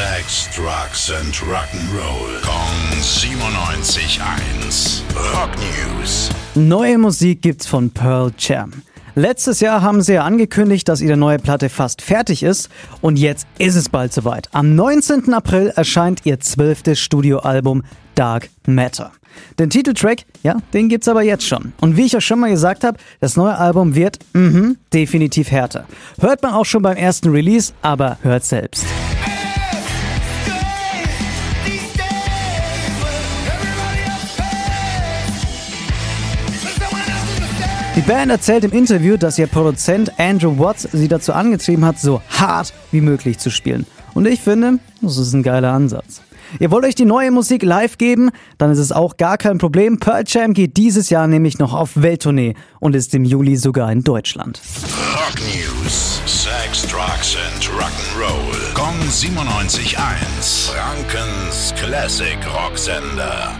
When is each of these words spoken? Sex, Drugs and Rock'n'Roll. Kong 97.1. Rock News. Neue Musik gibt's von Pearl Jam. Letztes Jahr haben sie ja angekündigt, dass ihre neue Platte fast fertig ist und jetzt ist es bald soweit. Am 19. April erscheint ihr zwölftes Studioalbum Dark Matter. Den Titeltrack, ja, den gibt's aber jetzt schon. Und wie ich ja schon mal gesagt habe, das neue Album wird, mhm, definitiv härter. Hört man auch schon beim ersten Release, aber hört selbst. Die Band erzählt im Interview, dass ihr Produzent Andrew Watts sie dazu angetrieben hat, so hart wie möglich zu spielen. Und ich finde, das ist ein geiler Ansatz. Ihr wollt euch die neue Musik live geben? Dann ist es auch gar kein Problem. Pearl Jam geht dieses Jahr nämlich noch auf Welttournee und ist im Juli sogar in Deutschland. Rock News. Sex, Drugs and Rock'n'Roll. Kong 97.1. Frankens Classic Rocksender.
Sex, 0.00 0.48
Drugs 0.56 1.12
and 1.12 1.34
Rock'n'Roll. 1.42 2.40
Kong 2.40 2.72
97.1. 3.02 5.02
Rock 5.34 5.50
News. 5.58 6.30
Neue 6.54 6.96
Musik 6.96 7.42
gibt's 7.42 7.66
von 7.66 7.90
Pearl 7.90 8.32
Jam. 8.38 8.72
Letztes 9.14 9.60
Jahr 9.60 9.82
haben 9.82 10.00
sie 10.00 10.14
ja 10.14 10.24
angekündigt, 10.24 10.88
dass 10.88 11.02
ihre 11.02 11.18
neue 11.18 11.38
Platte 11.38 11.68
fast 11.68 12.00
fertig 12.00 12.42
ist 12.42 12.70
und 13.02 13.18
jetzt 13.18 13.46
ist 13.58 13.76
es 13.76 13.90
bald 13.90 14.14
soweit. 14.14 14.48
Am 14.52 14.74
19. 14.74 15.34
April 15.34 15.70
erscheint 15.76 16.24
ihr 16.24 16.40
zwölftes 16.40 16.98
Studioalbum 16.98 17.82
Dark 18.14 18.48
Matter. 18.66 19.12
Den 19.58 19.68
Titeltrack, 19.68 20.24
ja, 20.42 20.56
den 20.72 20.88
gibt's 20.88 21.08
aber 21.08 21.20
jetzt 21.22 21.46
schon. 21.46 21.74
Und 21.80 21.98
wie 21.98 22.06
ich 22.06 22.12
ja 22.12 22.22
schon 22.22 22.40
mal 22.40 22.48
gesagt 22.50 22.84
habe, 22.84 22.96
das 23.20 23.36
neue 23.36 23.58
Album 23.58 23.94
wird, 23.94 24.18
mhm, 24.32 24.78
definitiv 24.94 25.50
härter. 25.50 25.84
Hört 26.20 26.42
man 26.42 26.54
auch 26.54 26.64
schon 26.64 26.80
beim 26.80 26.96
ersten 26.96 27.28
Release, 27.28 27.74
aber 27.82 28.16
hört 28.22 28.44
selbst. 28.44 28.86
Die 38.00 38.06
Band 38.06 38.30
erzählt 38.30 38.64
im 38.64 38.72
Interview, 38.72 39.18
dass 39.18 39.38
ihr 39.38 39.46
Produzent 39.46 40.18
Andrew 40.18 40.58
Watts 40.58 40.88
sie 40.90 41.06
dazu 41.06 41.34
angetrieben 41.34 41.84
hat, 41.84 41.98
so 41.98 42.22
hart 42.30 42.72
wie 42.92 43.02
möglich 43.02 43.36
zu 43.36 43.50
spielen. 43.50 43.84
Und 44.14 44.26
ich 44.26 44.40
finde, 44.40 44.78
das 45.02 45.18
ist 45.18 45.34
ein 45.34 45.42
geiler 45.42 45.74
Ansatz. 45.74 46.22
Ihr 46.58 46.70
wollt 46.70 46.86
euch 46.86 46.94
die 46.94 47.04
neue 47.04 47.30
Musik 47.30 47.62
live 47.62 47.98
geben? 47.98 48.30
Dann 48.56 48.70
ist 48.70 48.78
es 48.78 48.90
auch 48.90 49.18
gar 49.18 49.36
kein 49.36 49.58
Problem. 49.58 50.00
Pearl 50.00 50.24
Jam 50.26 50.54
geht 50.54 50.78
dieses 50.78 51.10
Jahr 51.10 51.26
nämlich 51.26 51.58
noch 51.58 51.74
auf 51.74 51.90
Welttournee 52.00 52.54
und 52.78 52.96
ist 52.96 53.14
im 53.14 53.26
Juli 53.26 53.56
sogar 53.56 53.92
in 53.92 54.02
Deutschland. 54.02 54.62
Rock 55.12 55.38
News. 55.40 56.22
Sex, 56.24 56.86
Drugs 56.86 57.36
and 57.36 57.64
Rock'n'Roll. 57.64 58.72
Kong 58.72 58.98
97.1. 59.10 60.70
Frankens 60.70 61.74
Classic 61.76 62.38
Rocksender. 62.50 63.56